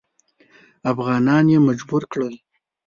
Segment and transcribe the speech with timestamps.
[0.91, 2.33] افغانان یې مجبور کړل.